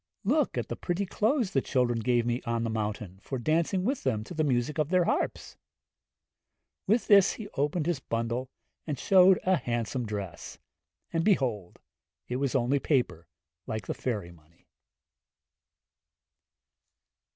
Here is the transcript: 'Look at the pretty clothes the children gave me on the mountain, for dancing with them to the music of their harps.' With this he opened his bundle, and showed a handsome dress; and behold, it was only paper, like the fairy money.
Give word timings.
'Look 0.23 0.57
at 0.57 0.67
the 0.67 0.75
pretty 0.75 1.05
clothes 1.05 1.51
the 1.51 1.61
children 1.61 1.99
gave 1.99 2.25
me 2.25 2.41
on 2.43 2.63
the 2.63 2.71
mountain, 2.71 3.19
for 3.21 3.37
dancing 3.37 3.83
with 3.83 4.01
them 4.01 4.23
to 4.23 4.33
the 4.33 4.43
music 4.43 4.79
of 4.79 4.89
their 4.89 5.03
harps.' 5.03 5.57
With 6.87 7.05
this 7.05 7.33
he 7.33 7.47
opened 7.49 7.85
his 7.85 7.99
bundle, 7.99 8.49
and 8.87 8.97
showed 8.97 9.37
a 9.43 9.57
handsome 9.57 10.07
dress; 10.07 10.57
and 11.13 11.23
behold, 11.23 11.77
it 12.27 12.37
was 12.37 12.55
only 12.55 12.79
paper, 12.79 13.27
like 13.67 13.85
the 13.85 13.93
fairy 13.93 14.31
money. 14.31 14.65